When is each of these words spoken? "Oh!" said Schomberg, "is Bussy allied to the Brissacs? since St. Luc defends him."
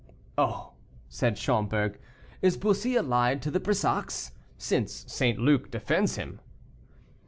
"Oh!" 0.35 0.73
said 1.09 1.37
Schomberg, 1.37 1.99
"is 2.41 2.57
Bussy 2.57 2.95
allied 2.95 3.39
to 3.43 3.51
the 3.51 3.59
Brissacs? 3.59 4.31
since 4.57 5.05
St. 5.07 5.37
Luc 5.37 5.69
defends 5.69 6.15
him." 6.15 6.39